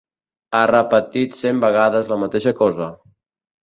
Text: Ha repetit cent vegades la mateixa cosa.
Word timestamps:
Ha 0.55 0.61
repetit 0.71 1.39
cent 1.43 1.63
vegades 1.69 2.13
la 2.15 2.21
mateixa 2.25 2.59
cosa. 2.67 2.93